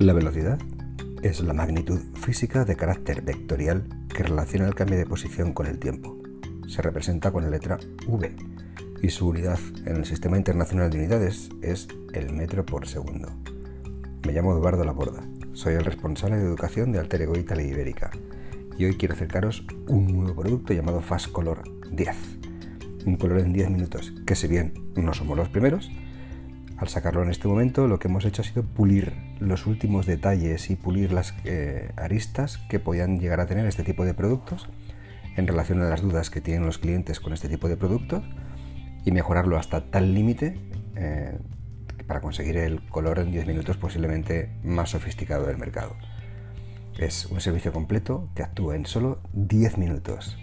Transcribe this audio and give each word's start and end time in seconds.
La 0.00 0.12
velocidad 0.12 0.58
es 1.22 1.40
la 1.40 1.52
magnitud 1.52 2.00
física 2.14 2.64
de 2.64 2.74
carácter 2.74 3.22
vectorial 3.22 3.84
que 4.08 4.24
relaciona 4.24 4.66
el 4.66 4.74
cambio 4.74 4.98
de 4.98 5.06
posición 5.06 5.52
con 5.52 5.66
el 5.66 5.78
tiempo. 5.78 6.18
Se 6.66 6.82
representa 6.82 7.30
con 7.30 7.44
la 7.44 7.50
letra 7.50 7.78
V 8.08 8.34
y 9.00 9.08
su 9.10 9.28
unidad 9.28 9.60
en 9.86 9.96
el 9.96 10.04
Sistema 10.04 10.36
Internacional 10.36 10.90
de 10.90 10.98
Unidades 10.98 11.48
es 11.62 11.86
el 12.12 12.32
metro 12.32 12.66
por 12.66 12.88
segundo. 12.88 13.28
Me 14.26 14.32
llamo 14.32 14.52
Eduardo 14.52 14.84
Laborda, 14.84 15.22
soy 15.52 15.74
el 15.74 15.84
responsable 15.84 16.38
de 16.38 16.44
educación 16.44 16.90
de 16.90 16.98
Alter 16.98 17.22
Ego 17.22 17.38
Italia 17.38 17.64
Ibérica 17.64 18.10
y 18.76 18.86
hoy 18.86 18.96
quiero 18.96 19.14
acercaros 19.14 19.64
un 19.86 20.12
nuevo 20.12 20.42
producto 20.42 20.72
llamado 20.72 21.02
Fast 21.02 21.30
Color 21.30 21.62
10. 21.92 22.16
Un 23.06 23.16
color 23.16 23.38
en 23.38 23.52
10 23.52 23.70
minutos, 23.70 24.12
que 24.26 24.34
si 24.34 24.48
bien 24.48 24.74
no 24.96 25.14
somos 25.14 25.36
los 25.36 25.50
primeros, 25.50 25.88
al 26.76 26.88
sacarlo 26.88 27.22
en 27.22 27.30
este 27.30 27.48
momento 27.48 27.86
lo 27.86 27.98
que 27.98 28.08
hemos 28.08 28.24
hecho 28.24 28.42
ha 28.42 28.44
sido 28.44 28.64
pulir 28.64 29.12
los 29.38 29.66
últimos 29.66 30.06
detalles 30.06 30.70
y 30.70 30.76
pulir 30.76 31.12
las 31.12 31.34
eh, 31.44 31.92
aristas 31.96 32.58
que 32.68 32.80
podían 32.80 33.20
llegar 33.20 33.40
a 33.40 33.46
tener 33.46 33.66
este 33.66 33.84
tipo 33.84 34.04
de 34.04 34.14
productos 34.14 34.68
en 35.36 35.46
relación 35.46 35.82
a 35.82 35.88
las 35.88 36.02
dudas 36.02 36.30
que 36.30 36.40
tienen 36.40 36.66
los 36.66 36.78
clientes 36.78 37.20
con 37.20 37.32
este 37.32 37.48
tipo 37.48 37.68
de 37.68 37.76
productos 37.76 38.24
y 39.04 39.12
mejorarlo 39.12 39.56
hasta 39.56 39.84
tal 39.90 40.14
límite 40.14 40.58
eh, 40.96 41.38
para 42.06 42.20
conseguir 42.20 42.56
el 42.56 42.86
color 42.88 43.18
en 43.18 43.30
10 43.30 43.46
minutos 43.46 43.76
posiblemente 43.76 44.50
más 44.62 44.90
sofisticado 44.90 45.46
del 45.46 45.58
mercado. 45.58 45.96
Es 46.98 47.26
un 47.26 47.40
servicio 47.40 47.72
completo 47.72 48.28
que 48.34 48.42
actúa 48.42 48.76
en 48.76 48.86
solo 48.86 49.20
10 49.32 49.78
minutos, 49.78 50.38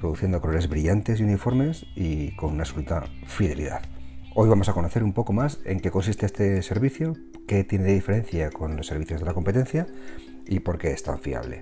produciendo 0.00 0.40
colores 0.40 0.68
brillantes 0.68 1.20
y 1.20 1.24
uniformes 1.24 1.86
y 1.94 2.34
con 2.36 2.52
una 2.52 2.62
absoluta 2.62 3.04
fidelidad. 3.26 3.82
Hoy 4.34 4.48
vamos 4.48 4.70
a 4.70 4.72
conocer 4.72 5.04
un 5.04 5.12
poco 5.12 5.34
más 5.34 5.58
en 5.66 5.78
qué 5.78 5.90
consiste 5.90 6.24
este 6.24 6.62
servicio, 6.62 7.12
qué 7.46 7.64
tiene 7.64 7.84
de 7.84 7.92
diferencia 7.92 8.48
con 8.48 8.78
los 8.78 8.86
servicios 8.86 9.20
de 9.20 9.26
la 9.26 9.34
competencia 9.34 9.86
y 10.46 10.60
por 10.60 10.78
qué 10.78 10.92
es 10.92 11.02
tan 11.02 11.20
fiable. 11.20 11.60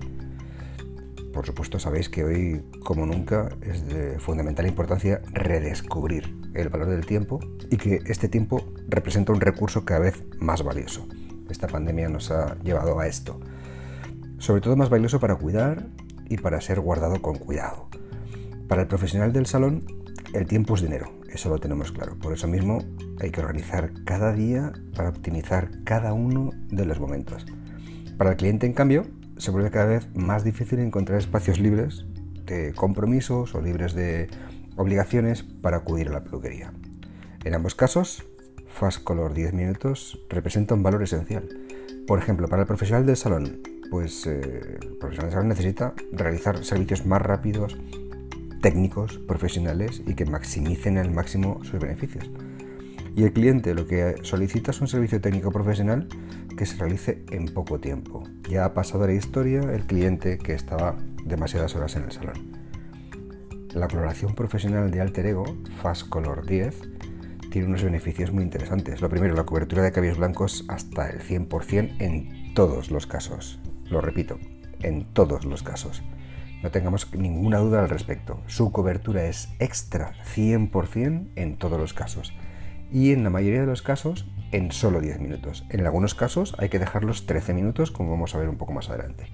Por 1.33 1.45
supuesto, 1.45 1.81
sabéis 1.81 2.09
que 2.09 2.23
hoy, 2.23 2.63
como 2.85 3.07
nunca, 3.07 3.49
es 3.61 3.89
de 3.89 4.21
fundamental 4.21 4.69
importancia 4.69 5.21
redescubrir 5.33 6.33
el 6.55 6.69
valor 6.69 6.91
del 6.91 7.05
tiempo 7.05 7.41
y 7.71 7.77
que 7.77 8.03
este 8.07 8.29
tiempo 8.29 8.65
representa 8.87 9.33
un 9.33 9.41
recurso 9.41 9.85
cada 9.85 10.01
vez 10.01 10.23
más 10.39 10.63
valioso. 10.63 11.09
Esta 11.49 11.67
pandemia 11.67 12.09
nos 12.09 12.31
ha 12.31 12.57
llevado 12.63 13.01
a 13.01 13.09
esto. 13.09 13.41
Sobre 14.39 14.61
todo 14.61 14.77
más 14.77 14.91
valioso 14.91 15.19
para 15.19 15.35
cuidar 15.35 15.89
y 16.29 16.37
para 16.37 16.61
ser 16.61 16.79
guardado 16.79 17.21
con 17.21 17.37
cuidado. 17.37 17.89
Para 18.69 18.83
el 18.83 18.87
profesional 18.87 19.33
del 19.33 19.47
salón, 19.47 19.87
el 20.33 20.47
tiempo 20.47 20.77
es 20.77 20.83
dinero 20.83 21.20
eso 21.33 21.49
lo 21.49 21.59
tenemos 21.59 21.93
claro. 21.93 22.19
Por 22.19 22.33
eso 22.33 22.49
mismo 22.49 22.85
hay 23.21 23.31
que 23.31 23.41
organizar 23.41 23.93
cada 24.05 24.33
día 24.33 24.73
para 24.95 25.11
optimizar 25.11 25.71
cada 25.85 26.13
uno 26.13 26.51
de 26.69 26.85
los 26.85 27.01
momentos. 27.01 27.47
Para 28.19 28.31
el 28.31 28.37
cliente, 28.37 28.67
en 28.67 28.73
cambio, 28.73 29.07
se 29.37 29.51
vuelve 29.51 29.71
cada 29.71 29.87
vez 29.87 30.09
más 30.15 30.45
difícil 30.45 30.79
encontrar 30.81 31.19
espacios 31.19 31.59
libres 31.59 32.05
de 32.45 32.73
compromisos 32.75 33.55
o 33.55 33.61
libres 33.61 33.95
de 33.95 34.29
obligaciones 34.77 35.43
para 35.43 35.79
acudir 35.79 36.09
a 36.09 36.13
la 36.13 36.25
peluquería. 36.25 36.73
En 37.45 37.55
ambos 37.55 37.75
casos, 37.75 38.25
Fast 38.67 39.03
Color 39.03 39.35
10 39.35 39.53
minutos 39.55 40.21
representa 40.29 40.75
un 40.75 40.83
valor 40.83 41.03
esencial. 41.03 41.49
Por 42.07 42.19
ejemplo, 42.19 42.49
para 42.49 42.63
el 42.63 42.69
profesional 42.69 43.07
del 43.07 43.17
salón, 43.17 43.61
pues 43.91 44.27
eh, 44.27 44.79
el 44.81 44.97
profesional 44.99 45.27
del 45.27 45.33
salón 45.33 45.49
necesita 45.49 45.95
realizar 46.13 46.65
servicios 46.65 47.07
más 47.07 47.23
rápidos, 47.23 47.79
técnicos, 48.61 49.19
profesionales 49.19 50.03
y 50.07 50.15
que 50.15 50.27
maximicen 50.27 50.99
al 50.99 51.11
máximo 51.11 51.63
sus 51.65 51.81
beneficios. 51.81 52.31
Y 53.17 53.25
el 53.25 53.33
cliente 53.33 53.75
lo 53.75 53.87
que 53.87 54.17
solicita 54.23 54.71
es 54.71 54.81
un 54.81 54.89
servicio 54.89 55.21
técnico 55.21 55.51
profesional 55.51 56.09
que 56.57 56.67
se 56.67 56.77
realice 56.77 57.25
en 57.31 57.47
poco 57.47 57.81
tiempo. 57.81 58.23
Ya 58.49 58.65
ha 58.65 58.75
pasado 58.75 59.07
la 59.07 59.15
historia 59.15 59.61
el 59.61 59.85
cliente 59.85 60.39
que 60.39 60.55
estaba 60.55 60.97
demasiadas 61.25 61.75
horas 61.75 61.97
en 61.97 62.05
el 62.05 62.13
salón. 62.13 62.57
La 63.75 63.89
coloración 63.89 64.35
profesional 64.35 64.91
de 64.91 65.01
Alter 65.01 65.27
Ego, 65.27 65.45
Fast 65.81 66.09
Color 66.09 66.47
10, 66.47 66.81
tiene 67.51 67.69
unos 67.69 67.83
beneficios 67.83 68.33
muy 68.33 68.43
interesantes. 68.43 69.01
Lo 69.01 69.09
primero, 69.09 69.35
la 69.35 69.45
cobertura 69.45 69.83
de 69.83 69.93
cabellos 69.93 70.19
blancos 70.19 70.65
hasta 70.69 71.09
el 71.09 71.21
100% 71.21 71.97
en 72.01 72.55
todos 72.55 72.91
los 72.91 73.07
casos. 73.07 73.61
Lo 73.89 74.01
repito, 74.01 74.39
en 74.83 75.05
todos 75.13 75.45
los 75.45 75.63
casos. 75.63 76.03
No 76.63 76.71
tengamos 76.71 77.13
ninguna 77.15 77.59
duda 77.59 77.81
al 77.81 77.89
respecto. 77.89 78.43
Su 78.47 78.71
cobertura 78.71 79.25
es 79.25 79.49
extra 79.61 80.13
100% 80.35 81.29
en 81.35 81.57
todos 81.57 81.81
los 81.81 81.95
casos. 81.95 82.35
Y 82.93 83.13
en 83.13 83.25
la 83.25 83.31
mayoría 83.31 83.61
de 83.61 83.67
los 83.67 83.81
casos 83.81 84.31
en 84.53 84.71
solo 84.71 85.01
10 85.01 85.21
minutos. 85.21 85.65
En 85.71 85.87
algunos 85.87 86.15
casos 86.15 86.55
hay 86.59 86.69
que 86.69 86.79
dejarlos 86.79 87.25
13 87.25 87.55
minutos, 87.55 87.91
como 87.91 88.11
vamos 88.11 88.35
a 88.35 88.39
ver 88.39 88.51
un 88.51 88.59
poco 88.59 88.73
más 88.73 88.91
adelante. 88.91 89.33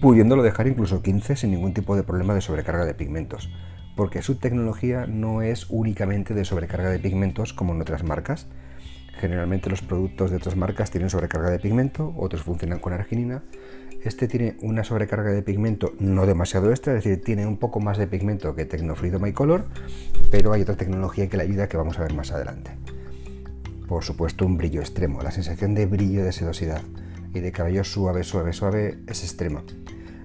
Pudiéndolo 0.00 0.42
dejar 0.42 0.68
incluso 0.68 1.02
15 1.02 1.36
sin 1.36 1.50
ningún 1.50 1.74
tipo 1.74 1.96
de 1.96 2.02
problema 2.02 2.34
de 2.34 2.40
sobrecarga 2.40 2.86
de 2.86 2.94
pigmentos. 2.94 3.50
Porque 3.94 4.22
su 4.22 4.36
tecnología 4.36 5.06
no 5.06 5.42
es 5.42 5.66
únicamente 5.68 6.32
de 6.32 6.46
sobrecarga 6.46 6.88
de 6.88 7.00
pigmentos 7.00 7.52
como 7.52 7.74
en 7.74 7.82
otras 7.82 8.04
marcas. 8.04 8.46
Generalmente 9.20 9.68
los 9.68 9.82
productos 9.82 10.30
de 10.30 10.36
otras 10.36 10.56
marcas 10.56 10.90
tienen 10.90 11.10
sobrecarga 11.10 11.50
de 11.50 11.58
pigmento, 11.58 12.14
otros 12.16 12.42
funcionan 12.42 12.78
con 12.78 12.94
arginina 12.94 13.42
este 14.04 14.28
tiene 14.28 14.56
una 14.62 14.84
sobrecarga 14.84 15.30
de 15.30 15.42
pigmento 15.42 15.92
no 15.98 16.26
demasiado 16.26 16.70
extra, 16.70 16.96
es 16.96 17.04
decir, 17.04 17.22
tiene 17.22 17.46
un 17.46 17.56
poco 17.56 17.80
más 17.80 17.98
de 17.98 18.06
pigmento 18.06 18.54
que 18.54 18.64
Tecnofluido 18.64 19.18
My 19.18 19.32
Color, 19.32 19.64
pero 20.30 20.52
hay 20.52 20.62
otra 20.62 20.76
tecnología 20.76 21.28
que 21.28 21.36
le 21.36 21.42
ayuda 21.42 21.68
que 21.68 21.76
vamos 21.76 21.98
a 21.98 22.02
ver 22.02 22.14
más 22.14 22.30
adelante. 22.30 22.70
Por 23.88 24.04
supuesto, 24.04 24.46
un 24.46 24.56
brillo 24.56 24.80
extremo, 24.80 25.22
la 25.22 25.30
sensación 25.30 25.74
de 25.74 25.86
brillo, 25.86 26.24
de 26.24 26.32
sedosidad 26.32 26.82
y 27.34 27.40
de 27.40 27.52
cabello 27.52 27.84
suave, 27.84 28.22
suave, 28.22 28.52
suave 28.52 28.98
es 29.06 29.24
extrema. 29.24 29.62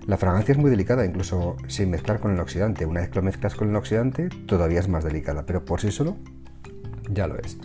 La 0.05 0.17
fragancia 0.17 0.51
es 0.51 0.57
muy 0.57 0.69
delicada, 0.69 1.05
incluso 1.05 1.55
sin 1.67 1.90
mezclar 1.90 2.19
con 2.19 2.34
el 2.34 2.40
oxidante. 2.40 2.85
Una 2.85 3.00
vez 3.00 3.09
que 3.09 3.16
lo 3.16 3.22
mezclas 3.22 3.55
con 3.55 3.69
el 3.69 3.75
oxidante, 3.75 4.29
todavía 4.45 4.81
es 4.81 4.90
más 4.90 5.03
delicada, 5.03 5.45
pero 5.45 5.63
por 5.63 5.79
sí 5.79 5.91
solo 5.91 6.17
ya 7.09 7.28
lo 7.28 7.38
es 7.38 7.57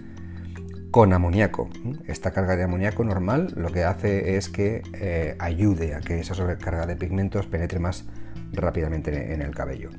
con 0.91 1.13
amoníaco. 1.13 1.69
Esta 2.07 2.31
carga 2.31 2.57
de 2.57 2.65
amoníaco 2.65 3.05
normal 3.05 3.53
lo 3.57 3.71
que 3.71 3.85
hace 3.85 4.37
es 4.37 4.49
que 4.49 4.83
eh, 4.95 5.37
ayude 5.39 5.95
a 5.95 6.01
que 6.01 6.21
esa 6.21 6.35
sobrecarga 6.35 6.87
de 6.87 6.97
pigmentos 6.97 7.47
penetre 7.47 7.79
más 7.79 8.07
rápidamente 8.53 9.33
en 9.35 9.43
el 9.43 9.55
cabello. 9.55 9.91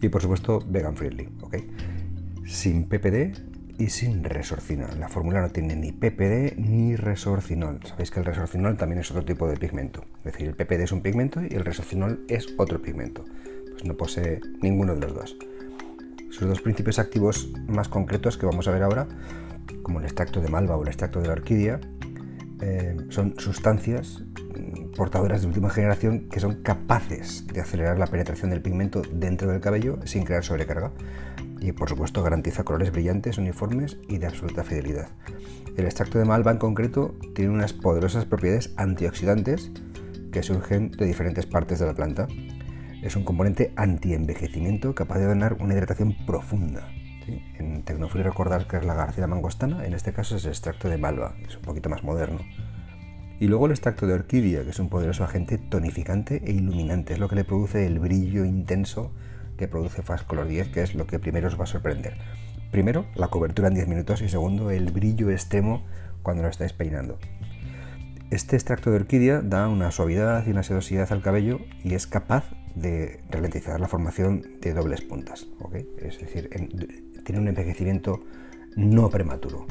Y 0.00 0.08
por 0.08 0.22
supuesto, 0.22 0.64
vegan 0.66 0.96
friendly, 0.96 1.28
¿ok? 1.42 1.56
Sin 2.46 2.88
PPD 2.88 3.36
y 3.78 3.90
sin 3.90 4.24
resorcinol. 4.24 4.98
La 4.98 5.08
fórmula 5.08 5.40
no 5.40 5.50
tiene 5.50 5.76
ni 5.76 5.92
PPD 5.92 6.56
ni 6.56 6.96
resorcinol. 6.96 7.80
Sabéis 7.84 8.10
que 8.10 8.20
el 8.20 8.26
resorcinol 8.26 8.76
también 8.76 9.00
es 9.00 9.10
otro 9.10 9.24
tipo 9.24 9.46
de 9.46 9.56
pigmento. 9.56 10.04
Es 10.18 10.32
decir, 10.32 10.48
el 10.48 10.54
PPD 10.54 10.82
es 10.82 10.92
un 10.92 11.02
pigmento 11.02 11.42
y 11.42 11.54
el 11.54 11.64
resorcinol 11.64 12.24
es 12.28 12.54
otro 12.56 12.80
pigmento. 12.80 13.24
Pues 13.72 13.84
no 13.84 13.96
posee 13.96 14.40
ninguno 14.62 14.94
de 14.94 15.00
los 15.00 15.14
dos. 15.14 15.36
Sus 16.30 16.48
dos 16.48 16.60
principios 16.60 16.98
activos 16.98 17.50
más 17.68 17.88
concretos 17.88 18.38
que 18.38 18.46
vamos 18.46 18.68
a 18.68 18.70
ver 18.70 18.82
ahora 18.82 19.06
como 19.82 20.00
el 20.00 20.04
extracto 20.04 20.40
de 20.40 20.48
malva 20.48 20.76
o 20.76 20.82
el 20.82 20.88
extracto 20.88 21.20
de 21.20 21.26
la 21.26 21.32
orquídea, 21.34 21.80
eh, 22.60 22.96
son 23.08 23.34
sustancias 23.38 24.22
mm, 24.38 24.92
portadoras 24.96 25.40
de 25.40 25.48
última 25.48 25.70
generación 25.70 26.28
que 26.28 26.40
son 26.40 26.62
capaces 26.62 27.46
de 27.46 27.60
acelerar 27.60 27.98
la 27.98 28.06
penetración 28.06 28.50
del 28.50 28.60
pigmento 28.60 29.02
dentro 29.12 29.50
del 29.50 29.60
cabello 29.60 29.98
sin 30.04 30.24
crear 30.24 30.44
sobrecarga 30.44 30.92
y 31.60 31.72
por 31.72 31.88
supuesto 31.88 32.22
garantiza 32.22 32.64
colores 32.64 32.92
brillantes, 32.92 33.38
uniformes 33.38 33.98
y 34.08 34.18
de 34.18 34.26
absoluta 34.26 34.62
fidelidad. 34.62 35.08
El 35.76 35.84
extracto 35.84 36.18
de 36.18 36.24
malva 36.24 36.50
en 36.50 36.58
concreto 36.58 37.14
tiene 37.34 37.50
unas 37.50 37.72
poderosas 37.72 38.24
propiedades 38.26 38.72
antioxidantes 38.76 39.70
que 40.32 40.42
surgen 40.42 40.90
de 40.90 41.06
diferentes 41.06 41.46
partes 41.46 41.78
de 41.78 41.86
la 41.86 41.94
planta. 41.94 42.28
Es 43.02 43.16
un 43.16 43.24
componente 43.24 43.72
anti-envejecimiento 43.76 44.94
capaz 44.94 45.18
de 45.18 45.26
donar 45.26 45.54
una 45.60 45.74
hidratación 45.74 46.14
profunda 46.26 46.90
en 47.58 47.82
Tecnofree 47.82 48.22
recordar 48.22 48.66
que 48.66 48.76
es 48.76 48.84
la 48.84 48.94
garcía 48.94 49.26
mangostana, 49.26 49.84
en 49.86 49.94
este 49.94 50.12
caso 50.12 50.36
es 50.36 50.44
el 50.44 50.50
extracto 50.50 50.88
de 50.88 50.98
malva, 50.98 51.36
es 51.46 51.56
un 51.56 51.62
poquito 51.62 51.88
más 51.88 52.02
moderno. 52.02 52.40
Y 53.40 53.46
luego 53.46 53.66
el 53.66 53.72
extracto 53.72 54.06
de 54.06 54.14
orquídea, 54.14 54.64
que 54.64 54.70
es 54.70 54.78
un 54.78 54.88
poderoso 54.88 55.24
agente 55.24 55.56
tonificante 55.56 56.42
e 56.44 56.52
iluminante, 56.52 57.14
es 57.14 57.18
lo 57.18 57.28
que 57.28 57.36
le 57.36 57.44
produce 57.44 57.86
el 57.86 57.98
brillo 57.98 58.44
intenso 58.44 59.12
que 59.56 59.68
produce 59.68 60.02
Fast 60.02 60.26
Color 60.26 60.46
10, 60.46 60.68
que 60.68 60.82
es 60.82 60.94
lo 60.94 61.06
que 61.06 61.18
primero 61.18 61.48
os 61.48 61.58
va 61.58 61.64
a 61.64 61.66
sorprender. 61.66 62.18
Primero, 62.70 63.06
la 63.14 63.28
cobertura 63.28 63.68
en 63.68 63.74
10 63.74 63.88
minutos 63.88 64.22
y 64.22 64.28
segundo, 64.28 64.70
el 64.70 64.90
brillo 64.90 65.30
extremo 65.30 65.84
cuando 66.22 66.42
lo 66.42 66.48
estáis 66.48 66.72
peinando. 66.72 67.18
Este 68.30 68.56
extracto 68.56 68.90
de 68.90 68.96
orquídea 68.96 69.40
da 69.40 69.68
una 69.68 69.90
suavidad 69.90 70.46
y 70.46 70.50
una 70.50 70.62
sedosidad 70.62 71.10
al 71.10 71.20
cabello 71.20 71.60
y 71.82 71.94
es 71.94 72.06
capaz 72.06 72.44
de 72.74 73.20
ralentizar 73.28 73.80
la 73.80 73.88
formación 73.88 74.60
de 74.60 74.72
dobles 74.72 75.00
puntas. 75.00 75.48
Es 75.98 76.20
decir, 76.20 76.48
tiene 77.30 77.42
un 77.42 77.48
envejecimiento 77.48 78.24
no 78.74 79.08
prematuro. 79.08 79.64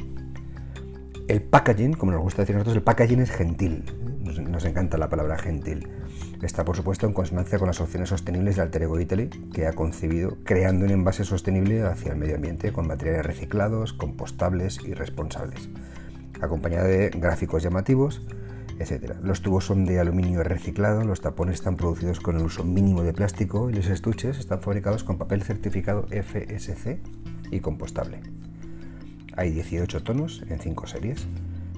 El 1.27 1.41
packaging, 1.41 1.93
como 1.93 2.13
nos 2.13 2.21
gusta 2.21 2.43
decir 2.43 2.55
nosotros, 2.55 2.77
el 2.77 2.83
packaging 2.83 3.19
es 3.19 3.31
gentil. 3.31 3.83
Nos, 4.23 4.63
encanta 4.63 4.97
la 4.97 5.09
palabra 5.09 5.37
gentil. 5.37 5.89
Está, 6.41 6.63
por 6.63 6.77
supuesto, 6.77 7.05
en 7.05 7.11
consonancia 7.11 7.59
con 7.59 7.67
las 7.67 7.81
opciones 7.81 8.09
sostenibles 8.09 8.55
de 8.55 8.61
Alter 8.61 8.83
Ego 8.83 8.97
Italy, 8.97 9.29
que 9.53 9.67
ha 9.67 9.73
concebido 9.73 10.37
creando 10.45 10.85
un 10.85 10.91
envase 10.91 11.25
sostenible 11.25 11.83
hacia 11.83 12.13
el 12.13 12.17
medio 12.17 12.35
ambiente 12.35 12.71
con 12.71 12.87
materiales 12.87 13.25
reciclados, 13.25 13.91
compostables 13.91 14.79
y 14.85 14.93
responsables. 14.93 15.67
Acompañada 16.39 16.87
de 16.87 17.09
gráficos 17.09 17.61
llamativos, 17.61 18.21
etc. 18.79 19.15
Los 19.21 19.41
tubos 19.41 19.65
son 19.65 19.83
de 19.83 19.99
aluminio 19.99 20.43
reciclado, 20.43 21.03
los 21.03 21.19
tapones 21.19 21.55
están 21.55 21.75
producidos 21.75 22.21
con 22.21 22.37
el 22.37 22.43
uso 22.43 22.63
mínimo 22.63 23.03
de 23.03 23.11
plástico 23.11 23.69
y 23.69 23.73
los 23.73 23.87
estuches 23.87 24.39
están 24.39 24.61
fabricados 24.61 25.03
con 25.03 25.17
papel 25.17 25.43
certificado 25.43 26.05
FSC 26.07 27.01
y 27.51 27.59
compostable. 27.59 28.19
Hay 29.35 29.51
18 29.51 30.03
tonos 30.03 30.43
en 30.49 30.59
5 30.59 30.87
series. 30.87 31.27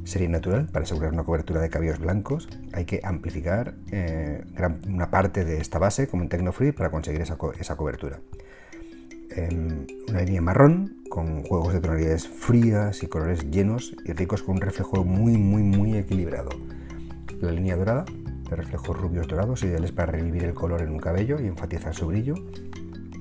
Serie 0.03 0.29
natural, 0.29 0.67
para 0.67 0.83
asegurar 0.83 1.13
una 1.13 1.23
cobertura 1.23 1.61
de 1.61 1.69
cabellos 1.69 1.99
blancos, 1.99 2.49
hay 2.73 2.85
que 2.85 3.01
amplificar 3.03 3.75
eh, 3.91 4.43
una 4.87 5.11
parte 5.11 5.45
de 5.45 5.59
esta 5.59 5.77
base, 5.77 6.07
como 6.07 6.23
en 6.23 6.29
Tecnofree, 6.29 6.73
para 6.73 6.89
conseguir 6.89 7.21
esa, 7.21 7.37
esa 7.59 7.75
cobertura. 7.75 8.19
Em, 9.35 9.85
una 10.09 10.21
línea 10.23 10.41
marrón, 10.41 11.03
con 11.09 11.43
juegos 11.43 11.73
de 11.73 11.79
tonalidades 11.79 12.27
frías 12.27 13.03
y 13.03 13.07
colores 13.07 13.49
llenos 13.49 13.95
y 14.05 14.13
ricos 14.13 14.43
con 14.43 14.55
un 14.55 14.61
reflejo 14.61 15.03
muy, 15.05 15.37
muy, 15.37 15.61
muy 15.61 15.97
equilibrado. 15.97 16.49
La 17.39 17.51
línea 17.51 17.75
dorada, 17.75 18.05
de 18.49 18.55
reflejos 18.55 18.97
rubios 18.97 19.27
dorados, 19.27 19.63
ideales 19.63 19.91
para 19.91 20.11
revivir 20.11 20.43
el 20.43 20.53
color 20.53 20.81
en 20.81 20.89
un 20.89 20.99
cabello 20.99 21.39
y 21.39 21.47
enfatizar 21.47 21.95
su 21.95 22.07
brillo. 22.07 22.35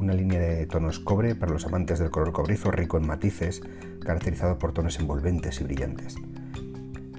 Una 0.00 0.14
línea 0.14 0.41
de 0.41 0.67
tonos 0.67 0.99
cobre 0.99 1.37
para 1.37 1.52
los 1.52 1.67
amantes 1.67 1.99
del 1.99 2.11
color 2.11 2.32
cobrizo, 2.32 2.70
rico 2.70 2.97
en 2.97 3.06
matices, 3.06 3.62
caracterizado 4.02 4.58
por 4.58 4.73
tonos 4.73 4.99
envolventes 4.99 5.61
y 5.61 5.64
brillantes 5.64 6.17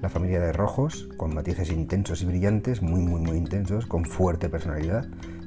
la 0.02 0.08
familia 0.08 0.40
de 0.40 0.52
rojos, 0.52 1.08
con 1.16 1.32
matices 1.32 1.70
intensos 1.70 2.22
y 2.22 2.26
brillantes, 2.26 2.82
muy 2.82 3.00
muy 3.00 3.20
muy 3.20 3.36
intensos, 3.38 3.86
con 3.86 4.04
fuerte 4.04 4.48
personalidad, 4.48 5.06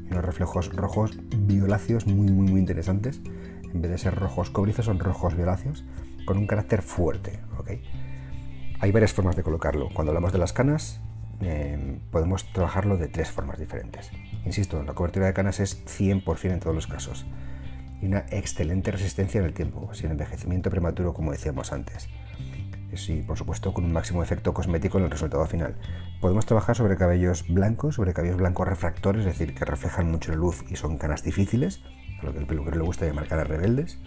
y 0.10 0.14
unos 0.14 0.24
reflejos 0.24 0.74
rojos 0.74 1.20
violáceos 1.36 2.08
muy 2.08 2.32
muy 2.32 2.50
muy 2.50 2.62
interesantes. 2.62 3.20
En 3.74 3.82
vez 3.82 3.92
de 3.92 3.98
ser 3.98 4.16
rojos 4.16 4.50
cobrizos, 4.50 4.86
son 4.86 5.00
rojos 5.00 5.36
violáceos, 5.36 5.84
con 6.26 6.38
un 6.38 6.48
carácter 6.48 6.82
fuerte. 6.82 7.42
Hay 8.80 8.92
varias 8.94 9.12
formas 9.12 9.36
de 9.36 9.44
colocarlo. 9.44 9.90
Cuando 9.94 10.12
hablamos 10.12 10.32
de 10.32 10.40
las 10.40 10.54
canas, 10.54 11.02
em, 11.42 12.00
podemos 12.12 12.52
trabajarlo 12.54 12.98
de 12.98 13.08
tres 13.08 13.30
formas 13.30 13.60
diferentes. 13.60 14.12
Insisto, 14.46 14.82
la 14.84 14.94
cobertura 14.94 15.28
de 15.28 15.34
canas 15.34 15.60
es 15.60 15.84
100% 15.86 16.54
en 16.54 16.60
todos 16.60 16.76
los 16.76 16.88
casos. 16.88 17.26
Y 18.02 18.08
una 18.08 18.26
excelente 18.30 18.92
resistencia 18.92 19.40
en 19.40 19.46
el 19.46 19.54
tiempo, 19.54 19.94
sin 19.94 20.12
envejecimiento 20.12 20.70
prematuro 20.70 21.14
como 21.14 21.32
decíamos 21.32 21.72
antes 21.72 22.10
y 23.10 23.22
por 23.22 23.38
supuesto 23.38 23.74
con 23.74 23.84
un 23.84 23.94
máximo 23.94 24.24
efecto 24.24 24.54
cosmético 24.54 24.98
en 24.98 25.06
el 25.06 25.12
resultado 25.12 25.46
final. 25.46 25.76
Podemos 26.22 26.46
trabajar 26.46 26.76
sobre 26.76 26.98
cabellos 26.98 27.46
blancos, 27.48 27.96
sobre 27.96 28.14
cabellos 28.14 28.38
blancos 28.38 28.68
refractores, 28.68 29.26
es 29.26 29.38
decir, 29.38 29.54
que 29.54 29.66
reflejan 29.66 30.10
mucho 30.10 30.32
la 30.32 30.38
luz 30.38 30.64
y 30.70 30.76
son 30.76 30.98
canas 30.98 31.24
difíciles, 31.24 31.84
a 32.22 32.26
lo 32.26 32.34
que 32.34 32.40
el 32.40 32.48
peluquero 32.48 32.78
le 32.78 32.84
gusta 32.84 33.06
llamar 33.06 33.28
canas 33.28 33.48
rebeldes, 33.48 34.00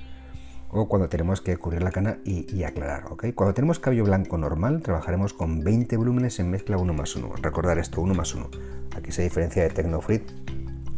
o 0.71 0.89
cuando 0.89 1.09
tenemos 1.09 1.41
que 1.41 1.57
cubrir 1.57 1.83
la 1.83 1.91
cana 1.91 2.19
y, 2.25 2.63
aclarar. 2.63 3.05
Cuando 3.35 3.55
tenemos 3.55 3.79
cabello 3.79 4.05
blanco 4.05 4.39
normal, 4.39 4.83
trabajaremos 4.83 5.33
con 5.33 5.65
20 5.65 5.97
volúmenes 5.97 6.39
en 6.41 6.51
mezcla 6.51 6.77
1 6.77 6.93
más 6.93 7.17
1. 7.17 7.37
Recordar 7.43 7.79
esto, 7.79 8.01
1 8.01 8.15
más 8.15 8.35
1. 8.35 8.51
Aquí 8.97 9.13
se 9.13 9.23
diferencia 9.23 9.63
de 9.63 9.71
Tecnofrit, 9.71 10.23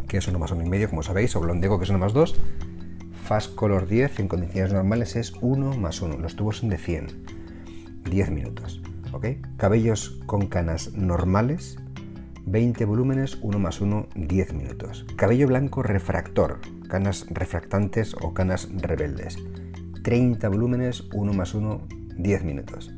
que 0.09 0.19
es 0.19 0.27
1 0.27 0.39
más 0.39 0.51
1 0.51 0.65
y 0.65 0.69
medio, 0.69 0.89
como 0.89 1.03
sabéis, 1.03 1.37
o 1.37 1.41
Blondego, 1.41 1.79
que 1.79 1.85
es 1.85 1.91
1 1.91 1.99
más 1.99 2.13
2. 2.13 2.37
Fast 3.25 3.55
Color 3.55 3.87
10 3.87 4.21
en 4.21 4.29
condiciones 4.29 4.73
normales 4.73 5.15
es 5.15 5.35
1 5.41 5.77
más 5.77 6.03
1. 6.03 6.19
Los 6.19 6.35
tubos 6.35 6.59
son 6.59 6.69
de 6.69 6.79
100. 6.79 7.07
10 8.11 8.31
minutos. 8.31 8.83
¿ok? 9.13 9.27
Cabellos 9.57 10.21
con 10.27 10.47
canas 10.47 10.93
normales, 10.95 11.79
20 12.47 12.85
volúmenes, 12.85 13.39
1 13.43 13.59
más 13.59 13.81
1, 13.81 14.09
10 14.15 14.55
minutos. 14.55 15.07
Cabello 15.17 15.47
blanco 15.47 15.83
refractor, 15.83 16.61
canas 16.89 17.27
refractantes 17.31 18.15
o 18.21 18.35
canas 18.35 18.69
rebeldes, 18.75 19.39
30 20.03 20.49
volúmenes, 20.49 21.05
1 21.13 21.33
más 21.33 21.55
1, 21.55 21.81
10 22.17 22.45
minutos. 22.45 22.93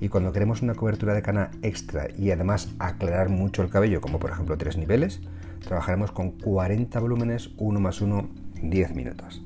Y 0.00 0.08
cuando 0.08 0.32
queremos 0.32 0.62
una 0.62 0.74
cobertura 0.74 1.14
de 1.14 1.22
cana 1.22 1.50
extra 1.62 2.08
y 2.16 2.30
además 2.30 2.74
aclarar 2.78 3.28
mucho 3.28 3.62
el 3.62 3.70
cabello, 3.70 4.00
como 4.00 4.18
por 4.18 4.30
ejemplo 4.30 4.56
tres 4.56 4.76
niveles, 4.76 5.20
trabajaremos 5.60 6.10
con 6.10 6.32
40 6.32 6.98
volúmenes, 7.00 7.50
1 7.58 7.80
más 7.80 8.00
1, 8.00 8.28
10 8.62 8.94
minutos. 8.94 9.42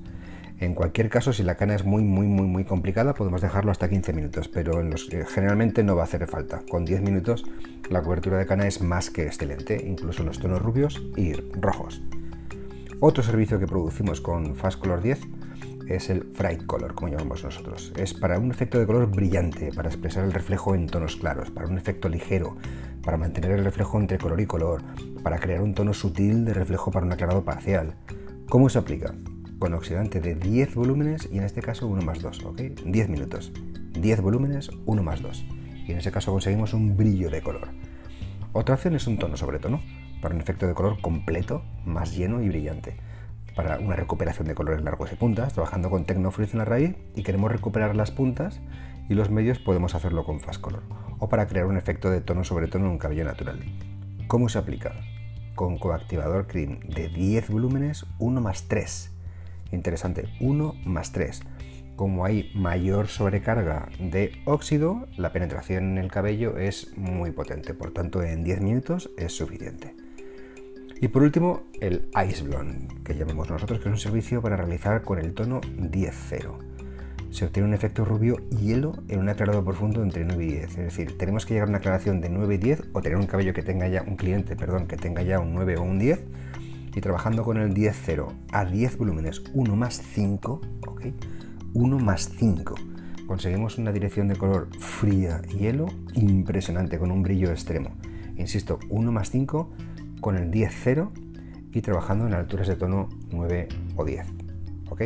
En 0.60 0.74
cualquier 0.74 1.10
caso, 1.10 1.32
si 1.32 1.42
la 1.42 1.56
cana 1.56 1.74
es 1.74 1.84
muy, 1.84 2.04
muy, 2.04 2.28
muy, 2.28 2.46
muy 2.46 2.64
complicada, 2.64 3.14
podemos 3.14 3.42
dejarlo 3.42 3.72
hasta 3.72 3.88
15 3.88 4.12
minutos, 4.12 4.48
pero 4.48 4.80
en 4.80 4.90
los, 4.90 5.08
generalmente 5.28 5.82
no 5.82 5.96
va 5.96 6.02
a 6.02 6.04
hacer 6.04 6.26
falta. 6.28 6.62
Con 6.70 6.84
10 6.84 7.02
minutos 7.02 7.44
la 7.90 8.02
cobertura 8.02 8.38
de 8.38 8.46
cana 8.46 8.66
es 8.66 8.80
más 8.80 9.10
que 9.10 9.26
excelente, 9.26 9.84
incluso 9.86 10.22
en 10.22 10.28
los 10.28 10.38
tonos 10.38 10.62
rubios 10.62 11.02
y 11.16 11.32
rojos. 11.32 12.02
Otro 13.00 13.22
servicio 13.22 13.58
que 13.58 13.66
producimos 13.66 14.20
con 14.20 14.54
Fast 14.56 14.78
Color 14.80 15.02
10 15.02 15.20
es 15.88 16.08
el 16.10 16.20
Bright 16.20 16.64
Color, 16.66 16.94
como 16.94 17.08
llamamos 17.08 17.44
nosotros. 17.44 17.92
Es 17.96 18.14
para 18.14 18.38
un 18.38 18.50
efecto 18.50 18.78
de 18.78 18.86
color 18.86 19.10
brillante, 19.10 19.72
para 19.72 19.88
expresar 19.88 20.24
el 20.24 20.32
reflejo 20.32 20.74
en 20.74 20.86
tonos 20.86 21.16
claros, 21.16 21.50
para 21.50 21.66
un 21.66 21.76
efecto 21.76 22.08
ligero, 22.08 22.56
para 23.02 23.18
mantener 23.18 23.50
el 23.52 23.64
reflejo 23.64 24.00
entre 24.00 24.18
color 24.18 24.40
y 24.40 24.46
color, 24.46 24.82
para 25.22 25.38
crear 25.38 25.60
un 25.60 25.74
tono 25.74 25.92
sutil 25.92 26.44
de 26.44 26.54
reflejo 26.54 26.90
para 26.90 27.04
un 27.04 27.12
aclarado 27.12 27.44
parcial. 27.44 27.94
¿Cómo 28.48 28.68
se 28.68 28.78
aplica? 28.78 29.14
con 29.64 29.72
oxidante 29.72 30.20
de 30.20 30.34
10 30.34 30.74
volúmenes 30.74 31.26
y 31.32 31.38
en 31.38 31.44
este 31.44 31.62
caso 31.62 31.86
1 31.86 32.02
más 32.02 32.20
2, 32.20 32.44
¿ok? 32.44 32.60
10 32.84 33.08
minutos. 33.08 33.50
10 33.98 34.20
volúmenes, 34.20 34.68
1 34.84 35.02
más 35.02 35.22
2. 35.22 35.46
Y 35.86 35.92
en 35.92 35.98
ese 35.98 36.12
caso 36.12 36.32
conseguimos 36.32 36.74
un 36.74 36.96
brillo 36.96 37.30
de 37.30 37.42
color. 37.42 37.68
Otra 38.52 38.74
opción 38.74 38.94
es 38.94 39.06
un 39.06 39.18
tono 39.18 39.36
sobre 39.36 39.58
tono, 39.58 39.82
para 40.20 40.34
un 40.34 40.40
efecto 40.40 40.66
de 40.66 40.74
color 40.74 41.00
completo, 41.00 41.62
más 41.84 42.16
lleno 42.16 42.40
y 42.42 42.48
brillante. 42.48 42.96
Para 43.54 43.78
una 43.78 43.96
recuperación 43.96 44.48
de 44.48 44.54
colores 44.54 44.82
largos 44.82 45.12
y 45.12 45.16
puntas, 45.16 45.52
trabajando 45.52 45.90
con 45.90 46.04
Tecnofrizz 46.04 46.54
en 46.54 46.58
la 46.58 46.64
raíz 46.64 46.96
y 47.14 47.22
queremos 47.22 47.52
recuperar 47.52 47.94
las 47.94 48.10
puntas 48.10 48.60
y 49.08 49.14
los 49.14 49.30
medios 49.30 49.58
podemos 49.58 49.94
hacerlo 49.94 50.24
con 50.24 50.40
Fast 50.40 50.60
Color. 50.60 50.82
O 51.18 51.28
para 51.28 51.46
crear 51.46 51.66
un 51.66 51.76
efecto 51.76 52.10
de 52.10 52.20
tono 52.20 52.44
sobre 52.44 52.68
tono 52.68 52.86
en 52.86 52.92
un 52.92 52.98
cabello 52.98 53.24
natural. 53.24 53.60
¿Cómo 54.26 54.48
se 54.48 54.58
aplica? 54.58 54.94
Con 55.54 55.78
coactivador 55.78 56.46
cream 56.46 56.80
de 56.80 57.08
10 57.08 57.50
volúmenes, 57.50 58.06
1 58.18 58.40
más 58.40 58.66
3 58.66 59.14
Interesante, 59.74 60.28
1 60.40 60.74
más 60.84 61.12
3. 61.12 61.42
Como 61.96 62.24
hay 62.24 62.50
mayor 62.54 63.06
sobrecarga 63.06 63.88
de 64.00 64.32
óxido, 64.46 65.06
la 65.16 65.32
penetración 65.32 65.92
en 65.92 65.98
el 65.98 66.10
cabello 66.10 66.58
es 66.58 66.96
muy 66.96 67.30
potente, 67.30 67.72
por 67.72 67.92
tanto 67.92 68.22
en 68.22 68.42
10 68.42 68.60
minutos 68.62 69.10
es 69.16 69.32
suficiente. 69.32 69.94
Y 71.00 71.08
por 71.08 71.22
último, 71.22 71.62
el 71.80 72.08
Ice 72.28 72.42
Blonde, 72.42 72.88
que 73.04 73.14
llamamos 73.14 73.48
nosotros, 73.48 73.78
que 73.78 73.88
es 73.88 73.92
un 73.92 73.98
servicio 73.98 74.42
para 74.42 74.56
realizar 74.56 75.02
con 75.02 75.18
el 75.18 75.34
tono 75.34 75.60
10-0. 75.60 76.58
Se 77.30 77.44
obtiene 77.44 77.68
un 77.68 77.74
efecto 77.74 78.04
rubio 78.04 78.38
hielo 78.50 78.94
en 79.08 79.20
un 79.20 79.28
aclarado 79.28 79.64
profundo 79.64 80.02
entre 80.02 80.24
9 80.24 80.44
y 80.44 80.52
10. 80.52 80.64
Es 80.64 80.76
decir, 80.76 81.18
tenemos 81.18 81.46
que 81.46 81.54
llegar 81.54 81.68
a 81.68 81.70
una 81.70 81.78
aclaración 81.78 82.20
de 82.20 82.28
9 82.28 82.54
y 82.54 82.58
10 82.58 82.82
o 82.92 83.02
tener 83.02 83.18
un 83.18 83.26
cabello 83.26 83.52
que 83.52 83.62
tenga 83.62 83.86
ya, 83.86 84.02
un 84.02 84.16
cliente, 84.16 84.56
perdón, 84.56 84.86
que 84.86 84.96
tenga 84.96 85.22
ya 85.22 85.38
un 85.38 85.54
9 85.54 85.76
o 85.76 85.82
un 85.82 85.98
10 85.98 86.24
y 86.94 87.00
trabajando 87.00 87.44
con 87.44 87.56
el 87.56 87.74
10-0 87.74 88.32
a 88.52 88.64
10 88.64 88.98
volúmenes 88.98 89.42
1 89.52 89.76
más 89.76 90.00
5, 90.14 90.60
¿ok? 90.86 91.06
1 91.74 91.98
más 91.98 92.30
5. 92.38 92.74
Conseguimos 93.26 93.78
una 93.78 93.92
dirección 93.92 94.28
de 94.28 94.36
color 94.36 94.68
fría 94.78 95.42
hielo 95.42 95.86
impresionante 96.14 96.98
con 96.98 97.10
un 97.10 97.22
brillo 97.22 97.50
extremo. 97.50 97.90
Insisto, 98.36 98.78
1 98.88 99.12
más 99.12 99.30
5 99.30 99.70
con 100.20 100.36
el 100.36 100.50
10-0 100.50 101.10
y 101.72 101.80
trabajando 101.82 102.26
en 102.26 102.34
alturas 102.34 102.68
de 102.68 102.76
tono 102.76 103.08
9 103.30 103.68
o 103.96 104.04
10. 104.04 104.26
¿Ok? 104.88 105.02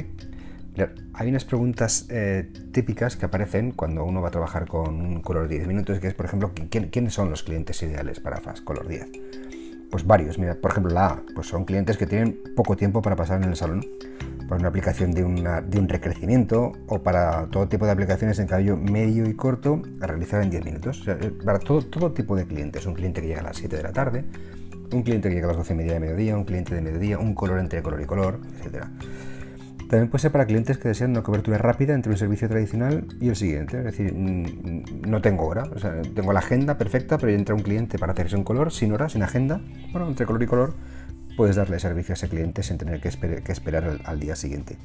Hay 1.15 1.29
unas 1.29 1.45
preguntas 1.45 2.07
eh, 2.09 2.53
típicas 2.73 3.17
que 3.17 3.27
aparecen 3.27 3.73
cuando 3.73 4.05
uno 4.05 4.21
va 4.23 4.29
a 4.29 4.31
trabajar 4.31 4.69
con 4.69 5.01
un 5.01 5.21
color 5.23 5.49
10 5.49 5.67
minutos, 5.67 5.99
que 5.99 6.07
es, 6.07 6.15
por 6.15 6.27
ejemplo, 6.27 6.53
¿quiénes 6.71 7.15
son 7.15 7.31
los 7.31 7.43
clientes 7.43 7.83
ideales 7.83 8.21
para 8.21 8.41
Fast 8.41 8.63
Color 8.63 8.87
10? 8.87 9.11
Pues 9.91 10.07
varios, 10.07 10.39
mira, 10.39 10.55
por 10.55 10.71
ejemplo 10.71 10.93
la 10.93 11.07
A, 11.07 11.23
pues 11.35 11.49
son 11.49 11.65
clientes 11.65 11.97
que 11.97 12.07
tienen 12.07 12.39
poco 12.55 12.77
tiempo 12.77 13.03
para 13.03 13.17
pasar 13.17 13.43
en 13.43 13.49
el 13.49 13.57
salón, 13.57 13.85
para 14.49 14.61
una 14.61 14.69
aplicación 14.69 15.13
de, 15.13 15.23
un 15.25 15.89
recrecimiento 15.89 16.73
o 16.87 17.03
para 17.03 17.47
todo 17.47 17.69
tipo 17.69 17.85
de 17.85 17.93
aplicaciones 17.93 18.39
en 18.39 18.47
cabello 18.47 18.77
medio 18.77 19.29
y 19.29 19.35
corto 19.35 19.83
a 20.01 20.07
realizar 20.07 20.43
en 20.43 20.51
10 20.51 20.65
minutos. 20.65 21.05
Eh, 21.07 21.33
para 21.45 21.59
todo, 21.59 22.13
tipo 22.13 22.35
de 22.35 22.47
clientes, 22.47 22.87
un 22.87 22.95
cliente 22.95 23.21
que 23.21 23.29
llega 23.29 23.41
a 23.41 23.45
las 23.45 23.59
7 23.59 23.77
de 23.77 23.83
la 23.83 23.93
tarde, 23.93 24.25
un 24.91 25.03
cliente 25.03 25.29
que 25.29 25.35
llega 25.35 25.47
a 25.47 25.49
las 25.49 25.59
12 25.59 25.75
y 25.75 25.77
media 25.77 25.93
de 25.93 26.01
mediodía, 26.01 26.37
un 26.37 26.45
cliente 26.45 26.75
de 26.75 26.81
mediodía, 26.81 27.19
un 27.19 27.35
color 27.35 27.59
entre 27.61 27.83
color 27.83 28.01
y 28.01 28.07
color, 28.07 28.41
etcétera. 28.59 28.91
También 29.89 30.11
puede 30.11 30.21
ser 30.21 30.33
para 30.33 30.45
clientes 30.45 30.77
que 30.77 30.89
desean 30.89 31.13
una 31.13 31.23
cobertura 31.23 31.57
rápida 31.57 31.95
entre 31.95 32.13
un 32.13 32.19
servicio 32.19 32.47
tradicional 32.47 33.07
y 33.21 33.29
el 33.29 33.37
siguiente. 33.37 33.79
Es 33.79 33.85
decir, 33.85 34.13
mm, 34.15 35.09
no 35.09 35.23
tengo 35.23 35.47
hora, 35.47 35.65
tengo 36.15 36.33
la 36.35 36.41
agenda 36.41 36.77
perfecta, 36.77 37.17
pero 37.17 37.33
entra 37.33 37.55
un 37.55 37.63
cliente 37.63 37.99
para 37.99 38.13
hacerse 38.13 38.37
un 38.37 38.45
color, 38.45 38.71
sin 38.71 38.93
hora, 38.93 39.09
sin 39.09 39.23
agenda. 39.23 39.63
Bueno, 39.93 40.09
entre 40.09 40.27
color 40.27 40.43
y 40.43 40.47
color, 40.47 40.75
puedes 41.39 41.55
darle 41.55 41.79
servicio 41.79 42.15
a 42.15 42.17
ese 42.17 42.29
cliente 42.29 42.65
sin 42.65 42.79
tener 42.79 43.01
que, 43.01 43.09
esperar 43.09 44.01
al, 44.05 44.19
día 44.19 44.35
siguiente. 44.35 44.77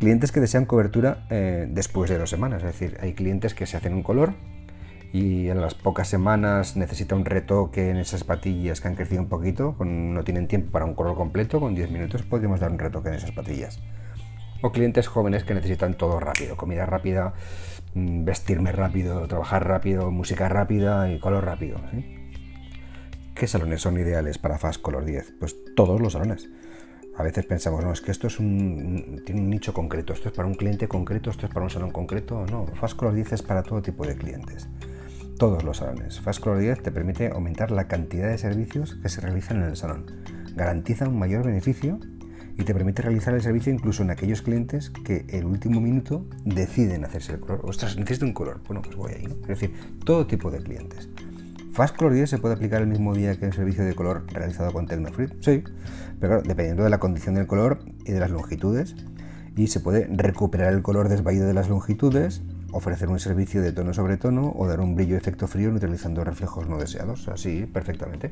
Clientes 0.00 0.32
que 0.32 0.40
desean 0.40 0.64
cobertura 0.64 1.26
eh, 1.28 1.68
después 1.70 2.08
de 2.08 2.16
dos 2.16 2.30
semanas, 2.30 2.62
es 2.62 2.68
decir, 2.68 2.96
hay 3.02 3.12
clientes 3.12 3.52
que 3.52 3.66
se 3.66 3.76
hacen 3.76 3.92
un 3.92 4.02
color 4.02 4.32
y 5.12 5.50
en 5.50 5.60
las 5.60 5.74
pocas 5.74 6.08
semanas 6.08 6.78
necesita 6.78 7.14
un 7.14 7.26
retoque 7.26 7.90
en 7.90 7.98
esas 7.98 8.24
patillas 8.24 8.80
que 8.80 8.88
han 8.88 8.94
crecido 8.94 9.20
un 9.20 9.28
poquito, 9.28 9.76
no 9.80 10.24
tienen 10.24 10.48
tiempo 10.48 10.72
para 10.72 10.86
un 10.86 10.94
color 10.94 11.14
completo, 11.14 11.60
con 11.60 11.74
10 11.74 11.90
minutos 11.90 12.22
podemos 12.22 12.58
dar 12.58 12.72
un 12.72 12.78
retoque 12.78 13.10
en 13.10 13.16
esas 13.16 13.32
patillas 13.32 13.78
o 14.62 14.72
clientes 14.72 15.06
jóvenes 15.06 15.44
que 15.44 15.52
necesitan 15.52 15.92
todo 15.92 16.18
rápido, 16.20 16.56
comida 16.56 16.86
rápida, 16.86 17.34
mm, 17.92 18.24
vestirme 18.24 18.72
rápido, 18.72 19.28
trabajar 19.28 19.68
rápido, 19.68 20.10
música 20.10 20.48
rápida 20.48 21.12
y 21.12 21.18
color 21.18 21.44
rápido. 21.44 21.78
¿Qué 23.36 23.46
salones 23.46 23.82
son 23.82 23.98
ideales 23.98 24.38
para 24.38 24.56
Fast 24.56 24.80
Color 24.80 25.04
10? 25.04 25.34
Pues 25.38 25.56
todos 25.74 26.00
los 26.00 26.14
salones. 26.14 26.48
A 27.18 27.22
veces 27.22 27.44
pensamos, 27.44 27.84
no, 27.84 27.92
es 27.92 28.00
que 28.00 28.10
esto 28.10 28.28
es 28.28 28.40
un, 28.40 29.20
tiene 29.26 29.42
un 29.42 29.50
nicho 29.50 29.74
concreto, 29.74 30.14
esto 30.14 30.30
es 30.30 30.34
para 30.34 30.48
un 30.48 30.54
cliente 30.54 30.88
concreto, 30.88 31.28
esto 31.28 31.44
es 31.44 31.52
para 31.52 31.64
un 31.64 31.68
salón 31.68 31.90
concreto. 31.90 32.46
No, 32.46 32.66
Fast 32.66 32.96
Color 32.96 33.12
10 33.12 33.34
es 33.34 33.42
para 33.42 33.62
todo 33.62 33.82
tipo 33.82 34.06
de 34.06 34.16
clientes. 34.16 34.68
Todos 35.38 35.64
los 35.64 35.76
salones. 35.76 36.18
Fast 36.18 36.40
Color 36.40 36.60
10 36.60 36.82
te 36.84 36.90
permite 36.90 37.28
aumentar 37.28 37.72
la 37.72 37.88
cantidad 37.88 38.26
de 38.26 38.38
servicios 38.38 38.94
que 39.02 39.10
se 39.10 39.20
realizan 39.20 39.58
en 39.58 39.64
el 39.64 39.76
salón. 39.76 40.06
Garantiza 40.54 41.06
un 41.06 41.18
mayor 41.18 41.44
beneficio 41.44 42.00
y 42.56 42.64
te 42.64 42.72
permite 42.72 43.02
realizar 43.02 43.34
el 43.34 43.42
servicio 43.42 43.70
incluso 43.70 44.02
en 44.02 44.12
aquellos 44.12 44.40
clientes 44.40 44.88
que 44.88 45.26
el 45.28 45.44
último 45.44 45.82
minuto 45.82 46.26
deciden 46.46 47.04
hacerse 47.04 47.34
el 47.34 47.40
color. 47.40 47.60
Ostras, 47.64 47.98
necesito 47.98 48.24
un 48.24 48.32
color. 48.32 48.62
Bueno, 48.66 48.80
pues 48.80 48.96
voy 48.96 49.12
ahí, 49.12 49.26
¿no? 49.26 49.34
Es 49.42 49.48
decir, 49.48 49.74
todo 50.06 50.26
tipo 50.26 50.50
de 50.50 50.62
clientes. 50.62 51.10
¿Fast 51.76 51.94
Color 51.94 52.14
10 52.14 52.30
se 52.30 52.38
puede 52.38 52.54
aplicar 52.54 52.80
el 52.80 52.88
mismo 52.88 53.14
día 53.14 53.38
que 53.38 53.44
el 53.44 53.52
servicio 53.52 53.84
de 53.84 53.94
color 53.94 54.24
realizado 54.32 54.72
con 54.72 54.86
Tecnofrit? 54.86 55.34
Sí, 55.42 55.62
pero 56.18 56.40
dependiendo 56.40 56.84
de 56.84 56.88
la 56.88 56.98
condición 56.98 57.34
del 57.34 57.46
color 57.46 57.80
y 58.06 58.12
de 58.12 58.18
las 58.18 58.30
longitudes. 58.30 58.96
Y 59.58 59.66
se 59.66 59.80
puede 59.80 60.08
recuperar 60.10 60.72
el 60.72 60.80
color 60.80 61.10
desvaído 61.10 61.46
de 61.46 61.52
las 61.52 61.68
longitudes, 61.68 62.40
ofrecer 62.72 63.10
un 63.10 63.20
servicio 63.20 63.60
de 63.60 63.72
tono 63.72 63.92
sobre 63.92 64.16
tono 64.16 64.54
o 64.56 64.66
dar 64.66 64.80
un 64.80 64.94
brillo 64.94 65.18
efecto 65.18 65.48
frío 65.48 65.70
utilizando 65.70 66.24
reflejos 66.24 66.66
no 66.66 66.78
deseados. 66.78 67.28
Así, 67.28 67.66
perfectamente. 67.66 68.30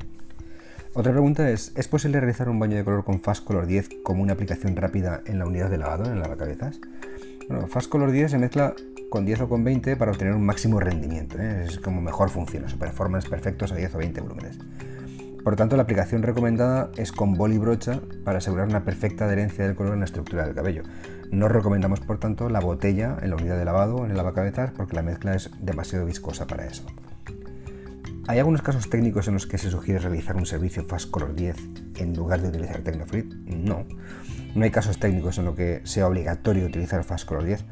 Otra 0.94 1.12
pregunta 1.12 1.50
es, 1.50 1.72
¿es 1.76 1.86
posible 1.86 2.20
realizar 2.20 2.48
un 2.48 2.58
baño 2.58 2.78
de 2.78 2.84
color 2.84 3.04
con 3.04 3.20
Fast 3.20 3.44
Color 3.44 3.66
10 3.66 3.90
como 4.02 4.22
una 4.22 4.32
aplicación 4.32 4.74
rápida 4.74 5.20
en 5.26 5.38
la 5.38 5.44
unidad 5.44 5.68
de 5.68 5.76
lavado, 5.76 6.04
en 6.04 6.18
la 6.18 6.22
lavacabezas? 6.22 6.80
Bueno, 7.50 7.66
Fast 7.66 7.90
Color 7.90 8.10
10 8.10 8.30
se 8.30 8.38
mezcla 8.38 8.74
con 9.10 9.24
10 9.24 9.42
o 9.42 9.48
con 9.48 9.64
20 9.64 9.96
para 9.96 10.10
obtener 10.10 10.34
un 10.34 10.44
máximo 10.44 10.80
rendimiento. 10.80 11.38
¿eh? 11.38 11.64
Es 11.66 11.78
como 11.78 12.00
mejor 12.00 12.30
funciona, 12.30 12.68
su 12.68 12.78
performance 12.78 13.28
perfectos 13.28 13.72
a 13.72 13.76
10 13.76 13.94
o 13.94 13.98
20 13.98 14.20
volúmenes. 14.20 14.58
Por 15.44 15.56
tanto, 15.56 15.76
la 15.76 15.82
aplicación 15.82 16.22
recomendada 16.22 16.90
es 16.96 17.12
con 17.12 17.34
bol 17.34 17.52
y 17.52 17.58
brocha 17.58 18.00
para 18.24 18.38
asegurar 18.38 18.66
una 18.66 18.84
perfecta 18.84 19.26
adherencia 19.26 19.66
del 19.66 19.76
color 19.76 19.92
en 19.92 19.98
la 20.00 20.06
estructura 20.06 20.46
del 20.46 20.54
cabello. 20.54 20.84
No 21.30 21.48
recomendamos, 21.48 22.00
por 22.00 22.18
tanto, 22.18 22.48
la 22.48 22.60
botella 22.60 23.18
en 23.20 23.28
la 23.28 23.36
unidad 23.36 23.58
de 23.58 23.64
lavado 23.66 24.06
en 24.06 24.10
el 24.10 24.16
lavacabezas 24.16 24.70
porque 24.70 24.96
la 24.96 25.02
mezcla 25.02 25.34
es 25.34 25.50
demasiado 25.60 26.06
viscosa 26.06 26.46
para 26.46 26.64
eso. 26.64 26.86
¿Hay 28.26 28.38
algunos 28.38 28.62
casos 28.62 28.88
técnicos 28.88 29.28
en 29.28 29.34
los 29.34 29.46
que 29.46 29.58
se 29.58 29.70
sugiere 29.70 30.00
realizar 30.00 30.34
un 30.36 30.46
servicio 30.46 30.82
Fast 30.84 31.10
Color 31.10 31.34
10 31.34 31.56
en 31.96 32.16
lugar 32.16 32.40
de 32.40 32.48
utilizar 32.48 32.80
Tecnofrit? 32.80 33.34
No. 33.44 33.84
No 34.54 34.64
hay 34.64 34.70
casos 34.70 34.98
técnicos 34.98 35.36
en 35.36 35.44
los 35.44 35.54
que 35.54 35.82
sea 35.84 36.06
obligatorio 36.06 36.64
utilizar 36.64 37.04
Fast 37.04 37.26
Color 37.26 37.44
10 37.44 37.64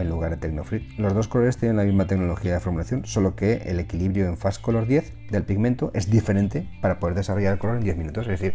en 0.00 0.08
lugar 0.08 0.30
de 0.30 0.36
Tecnofrit. 0.36 0.98
Los 0.98 1.14
dos 1.14 1.28
colores 1.28 1.56
tienen 1.56 1.76
la 1.76 1.84
misma 1.84 2.06
tecnología 2.06 2.54
de 2.54 2.60
formulación, 2.60 3.04
solo 3.04 3.36
que 3.36 3.54
el 3.66 3.80
equilibrio 3.80 4.26
en 4.26 4.36
Fast 4.36 4.60
Color 4.60 4.86
10 4.86 5.30
del 5.30 5.44
pigmento 5.44 5.90
es 5.94 6.10
diferente 6.10 6.68
para 6.80 6.98
poder 6.98 7.16
desarrollar 7.16 7.52
el 7.54 7.58
color 7.58 7.76
en 7.76 7.84
10 7.84 7.96
minutos. 7.96 8.26
Es 8.26 8.40
decir, 8.40 8.54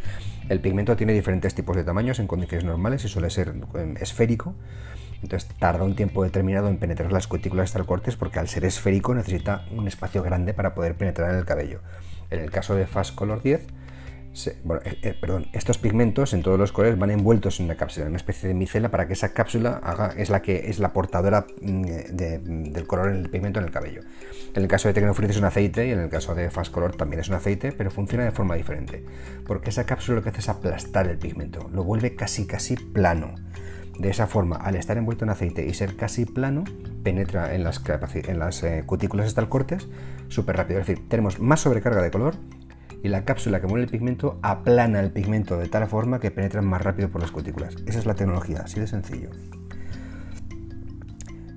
el 0.49 0.59
pigmento 0.59 0.95
tiene 0.95 1.13
diferentes 1.13 1.53
tipos 1.55 1.75
de 1.75 1.83
tamaños 1.83 2.19
en 2.19 2.27
condiciones 2.27 2.65
normales 2.65 3.03
y 3.05 3.07
suele 3.07 3.29
ser 3.29 3.53
em, 3.75 3.95
esférico. 3.97 4.55
Entonces 5.21 5.49
tarda 5.57 5.85
un 5.85 5.95
tiempo 5.95 6.23
determinado 6.23 6.67
en 6.67 6.77
penetrar 6.77 7.11
las 7.11 7.27
cutículas 7.27 7.69
hasta 7.69 7.79
el 7.79 7.85
cortes 7.85 8.15
porque 8.15 8.39
al 8.39 8.47
ser 8.47 8.65
esférico 8.65 9.15
necesita 9.15 9.65
un 9.71 9.87
espacio 9.87 10.21
grande 10.21 10.53
para 10.53 10.75
poder 10.75 10.95
penetrar 10.95 11.31
en 11.31 11.37
el 11.37 11.45
cabello. 11.45 11.79
En 12.29 12.39
el 12.39 12.51
caso 12.51 12.75
de 12.75 12.87
Fast 12.87 13.15
Color 13.15 13.41
10, 13.41 13.67
eh, 14.33 14.97
eh, 15.03 15.15
perdón, 15.19 15.47
estos 15.53 15.77
pigmentos 15.77 16.33
en 16.33 16.41
todos 16.41 16.57
los 16.57 16.71
colores 16.71 16.97
van 16.97 17.11
envueltos 17.11 17.59
en 17.59 17.67
una 17.67 17.75
cápsula, 17.75 18.05
en 18.05 18.13
una 18.13 18.17
especie 18.17 18.47
de 18.47 18.55
micela 18.55 18.89
para 18.89 19.05
que 19.07 19.13
esa 19.13 19.33
cápsula 19.33 19.79
haga, 19.83 20.13
es 20.17 20.29
la 20.29 20.41
que 20.41 20.69
es 20.69 20.79
la 20.79 20.91
portadora 20.91 21.45
mm, 21.61 21.83
del 21.83 22.87
color 22.87 23.09
en 23.09 23.17
el 23.17 23.29
pigmento 23.29 23.59
en 23.59 23.65
el 23.65 23.71
cabello. 23.71 24.01
En 24.55 24.61
el 24.61 24.67
caso 24.67 24.87
de 24.87 24.93
Tecnofrit 24.93 25.29
es 25.29 25.37
un 25.37 25.45
aceite 25.45 25.87
y 25.87 25.91
en 25.91 25.99
el 25.99 26.09
caso 26.09 26.33
de 26.35 26.49
Fast 26.49 26.71
Color 26.71 26.95
también 26.95 27.19
es 27.19 27.29
un 27.29 27.35
aceite, 27.35 27.71
pero 27.71 27.91
funciona 27.91 28.23
de 28.23 28.31
forma 28.31 28.55
diferente, 28.55 29.03
porque 29.45 29.69
esa 29.69 29.85
cápsula 29.85 30.17
lo 30.17 30.23
que 30.23 30.29
hace 30.29 30.39
es 30.39 30.49
aplastar 30.49 31.07
el 31.07 31.17
pigmento, 31.17 31.69
lo 31.71 31.83
vuelve 31.83 32.15
casi 32.15 32.45
casi 32.47 32.75
plano. 32.75 33.35
De 33.97 34.09
esa 34.09 34.25
forma, 34.25 34.55
al 34.55 34.75
estar 34.75 34.97
envuelto 34.97 35.23
en 35.23 35.29
aceite 35.29 35.67
y 35.67 35.73
ser 35.75 35.95
casi 35.95 36.25
plano, 36.25 36.63
penetra 37.03 37.53
en 37.53 37.63
las, 37.63 37.81
en 38.13 38.39
las 38.39 38.63
eh, 38.63 38.83
cutículas 38.87 39.35
súper 40.29 40.57
rápido. 40.57 40.79
Es 40.79 40.87
decir, 40.87 41.07
tenemos 41.07 41.39
más 41.39 41.59
sobrecarga 41.59 42.01
de 42.01 42.09
color 42.09 42.35
y 43.03 43.09
la 43.09 43.25
cápsula 43.25 43.61
que 43.61 43.67
mueve 43.67 43.83
el 43.83 43.91
pigmento 43.91 44.39
aplana 44.41 45.01
el 45.01 45.11
pigmento 45.11 45.57
de 45.57 45.67
tal 45.67 45.85
forma 45.87 46.19
que 46.19 46.31
penetra 46.31 46.61
más 46.61 46.81
rápido 46.81 47.09
por 47.09 47.21
las 47.21 47.31
cutículas. 47.31 47.75
Esa 47.85 47.99
es 47.99 48.05
la 48.05 48.15
tecnología, 48.15 48.61
así 48.63 48.79
de 48.79 48.87
sencillo. 48.87 49.29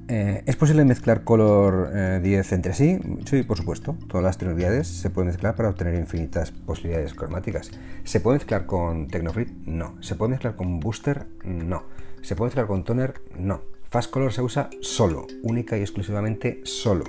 Eh, 0.08 0.42
¿Es 0.46 0.54
posible 0.54 0.84
mezclar 0.84 1.24
color 1.24 2.20
10 2.20 2.52
eh, 2.52 2.54
entre 2.54 2.74
sí? 2.74 2.98
Sí, 3.24 3.42
por 3.42 3.56
supuesto. 3.56 3.96
Todas 4.08 4.24
las 4.24 4.38
tonalidades 4.38 4.86
se 4.86 5.10
pueden 5.10 5.28
mezclar 5.28 5.56
para 5.56 5.68
obtener 5.68 5.94
infinitas 5.94 6.52
posibilidades 6.52 7.14
cromáticas. 7.14 7.70
¿Se 8.04 8.20
puede 8.20 8.38
mezclar 8.38 8.66
con 8.66 9.08
Tecnofrit? 9.08 9.48
No. 9.66 9.96
¿Se 10.00 10.14
puede 10.14 10.30
mezclar 10.30 10.56
con 10.56 10.78
Booster? 10.80 11.26
No. 11.44 11.84
¿Se 12.22 12.36
puede 12.36 12.48
mezclar 12.48 12.66
con 12.66 12.84
Toner? 12.84 13.14
No. 13.36 13.62
Fast 13.84 14.10
Color 14.10 14.32
se 14.32 14.42
usa 14.42 14.68
solo, 14.80 15.26
única 15.42 15.78
y 15.78 15.80
exclusivamente 15.80 16.60
solo, 16.64 17.04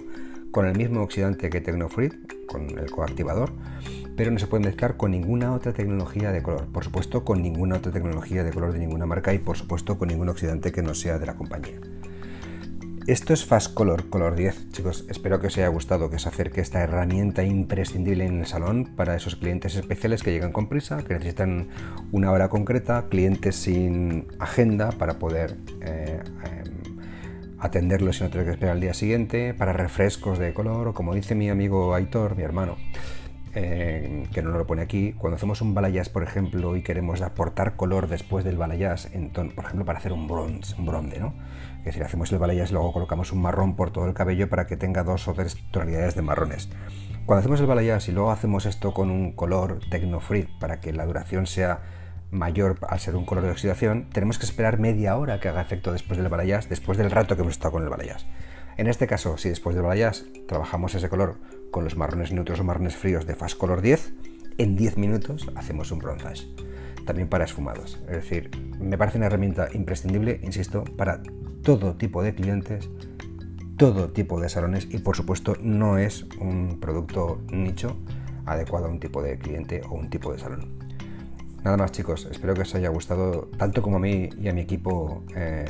con 0.52 0.68
el 0.68 0.78
mismo 0.78 1.02
oxidante 1.02 1.50
que 1.50 1.60
Tecnofrit, 1.60 2.46
con 2.46 2.78
el 2.78 2.92
coactivador, 2.92 3.52
pero 4.18 4.32
no 4.32 4.40
se 4.40 4.48
puede 4.48 4.66
mezclar 4.66 4.98
con 4.98 5.12
ninguna 5.12 5.54
otra 5.54 5.72
tecnología 5.72 6.32
de 6.32 6.42
color. 6.42 6.66
Por 6.66 6.84
supuesto, 6.84 7.24
con 7.24 7.44
ninguna 7.44 7.76
otra 7.76 7.92
tecnología 7.92 8.44
de 8.44 8.52
color 8.52 8.74
de 8.74 8.80
ninguna 8.80 9.06
marca 9.06 9.32
y 9.34 9.38
por 9.38 9.56
supuesto 9.56 10.00
con 10.00 10.10
ningún 10.10 10.28
oxidante 10.28 10.72
que 10.72 10.82
no 10.82 10.96
sea 10.96 11.20
de 11.20 11.28
la 11.28 11.36
compañía. 11.36 11.80
Esto 13.06 13.34
es 13.34 13.46
Fast 13.46 13.74
Color 13.76 14.10
Color 14.10 14.36
10, 14.36 14.72
chicos. 14.72 15.06
Espero 15.08 15.40
que 15.40 15.48
os 15.48 15.58
haya 15.58 15.68
gustado, 15.70 16.10
que 16.10 16.18
os 16.18 16.28
acerque 16.28 16.60
esta 16.60 16.82
herramienta 16.82 17.44
imprescindible 17.44 18.26
en 18.26 18.40
el 18.40 18.48
salón 18.48 18.90
para 18.98 19.16
esos 19.16 19.36
clientes 19.36 19.76
especiales 19.76 20.24
que 20.24 20.32
llegan 20.32 20.52
con 20.52 20.68
prisa, 20.68 21.04
que 21.06 21.14
necesitan 21.14 21.70
una 22.12 22.32
hora 22.32 22.50
concreta, 22.50 23.06
clientes 23.10 23.56
sin 23.56 24.28
agenda 24.40 24.92
para 24.92 25.20
poder 25.20 25.56
eh, 25.82 26.20
em, 26.44 26.98
atenderlos 27.60 28.20
y 28.20 28.24
no 28.24 28.30
tener 28.32 28.46
que 28.48 28.52
esperar 28.54 28.74
al 28.74 28.82
día 28.82 28.94
siguiente, 28.96 29.54
para 29.54 29.74
refrescos 29.74 30.40
de 30.40 30.54
color 30.54 30.90
o 30.90 30.94
como 30.94 31.14
dice 31.14 31.34
mi 31.34 31.50
amigo 31.50 31.94
Aitor, 31.94 32.36
mi 32.36 32.44
hermano, 32.44 32.76
eh, 33.60 34.28
que 34.32 34.44
no 34.44 34.52
lo 34.52 34.68
pone 34.68 34.84
aquí, 34.84 35.14
cuando 35.14 35.36
hacemos 35.36 35.62
un 35.62 35.74
balayage, 35.74 36.12
por 36.12 36.22
ejemplo, 36.22 36.76
y 36.76 36.84
queremos 36.84 37.22
aportar 37.22 37.76
color 37.76 38.08
después 38.08 38.46
del 38.46 38.56
balayage, 38.56 39.10
por 39.34 39.66
ejemplo, 39.66 39.84
para 39.84 39.98
hacer 39.98 40.14
un 40.14 40.28
bronze, 40.28 40.76
un 40.78 40.86
bronce, 40.86 41.20
¿no? 41.20 41.34
Es 41.80 41.86
decir, 41.86 42.04
hacemos 42.04 42.32
el 42.32 42.38
balayage 42.38 42.72
luego 42.72 42.94
colocamos 42.94 43.32
un 43.32 43.42
marrón 43.42 43.76
por 43.76 43.90
todo 43.90 44.06
el 44.06 44.14
cabello 44.14 44.48
para 44.48 44.68
que 44.68 44.78
tenga 44.78 45.04
dos 45.04 45.28
o 45.28 45.34
tres 45.34 45.58
tonalidades 45.72 46.14
de 46.14 46.22
marrones. 46.22 46.70
Cuando 47.26 47.40
hacemos 47.40 47.60
el 47.60 47.66
balayage 47.66 48.12
y 48.12 48.14
luego 48.14 48.30
hacemos 48.30 48.68
esto 48.68 48.94
con 48.94 49.10
un 49.10 49.32
color 49.32 49.80
Tecnofrit 49.90 50.50
para 50.60 50.80
que 50.80 50.94
la 50.94 51.08
duración 51.08 51.48
sea 51.48 51.80
mayor 52.30 52.78
al 52.88 53.00
ser 53.00 53.16
un 53.16 53.26
color 53.26 53.44
de 53.44 53.52
oxidación, 53.52 54.08
tenemos 54.12 54.38
que 54.38 54.46
esperar 54.46 54.78
media 54.78 55.18
hora 55.18 55.40
que 55.40 55.48
haga 55.48 55.62
efecto 55.62 55.92
después 55.92 56.20
del 56.20 56.30
balayage, 56.30 56.70
después 56.70 57.00
del 57.00 57.10
rato 57.10 57.36
que 57.36 57.42
hemos 57.42 57.54
estado 57.54 57.72
con 57.72 57.84
el 57.84 57.90
balayage. 57.90 58.28
En 58.78 58.86
este 58.86 59.08
caso, 59.08 59.40
si 59.40 59.50
después 59.50 59.76
del 59.76 59.84
balayage 59.84 60.26
trabajamos 60.48 60.94
ese 60.94 61.10
color 61.10 61.38
con 61.72 61.84
los 61.84 61.98
marrones 61.98 62.32
neutros 62.32 62.60
o 62.60 62.64
marrones 62.64 62.96
fríos 62.96 63.26
de 63.26 63.36
Fast 63.36 63.58
Color 63.58 63.82
10, 63.82 64.14
en 64.58 64.76
10 64.76 64.98
minutos 64.98 65.48
hacemos 65.56 65.92
un 65.92 66.00
bronzage. 66.00 66.48
También 67.06 67.30
para 67.30 67.46
esfumados. 67.46 68.00
Es 68.08 68.16
decir, 68.16 68.50
me 68.80 68.98
parece 68.98 69.18
una 69.18 69.28
herramienta 69.28 69.70
imprescindible, 69.74 70.40
insisto, 70.44 70.84
para 70.84 71.22
todo 71.62 71.96
tipo 71.96 72.24
de 72.24 72.34
clientes, 72.34 72.90
todo 73.78 74.10
tipo 74.10 74.42
de 74.42 74.50
salones 74.50 74.88
y 74.90 74.98
por 75.00 75.16
supuesto 75.16 75.56
no 75.62 75.98
es 75.98 76.26
un 76.40 76.80
producto 76.80 77.42
nicho 77.52 77.98
adecuado 78.46 78.88
a 78.88 78.90
un 78.90 79.00
tipo 79.00 79.22
de 79.22 79.38
cliente 79.38 79.82
o 79.88 79.96
un 79.96 80.10
tipo 80.10 80.34
de 80.34 80.40
salón. 80.40 80.80
Nada 81.64 81.78
más 81.78 81.92
chicos, 81.92 82.28
espero 82.32 82.54
que 82.54 82.62
os 82.62 82.76
haya 82.76 82.90
gustado 82.90 83.50
tanto 83.58 83.82
como 83.82 83.98
a 83.98 84.00
mí 84.00 84.30
y 84.40 84.48
a 84.48 84.54
mi 84.54 84.62
equipo 84.62 85.24
eh, 85.36 85.66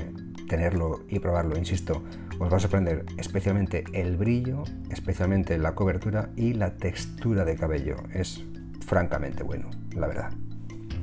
tenerlo 0.47 1.03
y 1.09 1.19
probarlo, 1.19 1.57
insisto, 1.57 2.03
os 2.39 2.51
va 2.51 2.57
a 2.57 2.59
sorprender 2.59 3.05
especialmente 3.17 3.83
el 3.93 4.17
brillo, 4.17 4.63
especialmente 4.89 5.57
la 5.57 5.75
cobertura 5.75 6.29
y 6.35 6.53
la 6.53 6.75
textura 6.77 7.45
de 7.45 7.55
cabello. 7.55 7.97
Es 8.13 8.43
francamente 8.85 9.43
bueno, 9.43 9.69
la 9.95 10.07
verdad. 10.07 10.31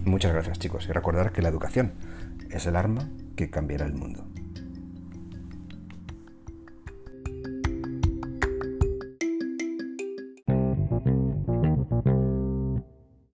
Muchas 0.05 0.33
gracias 0.33 0.59
chicos 0.59 0.87
y 0.89 0.93
recordar 0.93 1.33
que 1.33 1.43
la 1.43 1.49
educación 1.49 1.93
es 2.51 2.67
el 2.67 2.77
arma 2.77 3.09
que 3.37 3.51
cambiará 3.51 3.87
el 3.87 3.95
mundo. 3.95 4.27